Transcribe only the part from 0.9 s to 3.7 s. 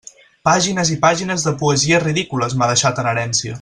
i pàgines de poesies ridícules m'ha deixat en herència!